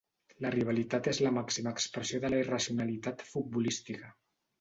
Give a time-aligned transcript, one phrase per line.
[0.43, 4.11] La rivalitat és la màxima expressió de la irracionalitat futbolística